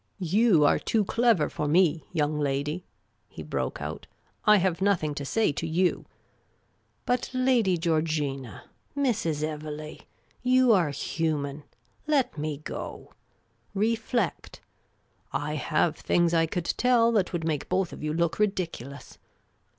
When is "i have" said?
4.45-4.81, 15.31-15.97